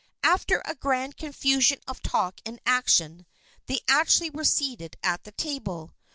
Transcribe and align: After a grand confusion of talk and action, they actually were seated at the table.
After 0.23 0.63
a 0.65 0.73
grand 0.73 1.15
confusion 1.15 1.77
of 1.87 2.01
talk 2.01 2.41
and 2.43 2.59
action, 2.65 3.27
they 3.67 3.81
actually 3.87 4.31
were 4.31 4.43
seated 4.43 4.97
at 5.03 5.25
the 5.25 5.31
table. 5.31 5.93